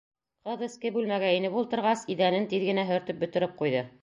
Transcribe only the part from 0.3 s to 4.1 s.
Ҡыҙ эске бүлмәгә инеп ултырғас, иҙәнен тиҙ генә һөртөп бөтөрөп ҡуйҙы.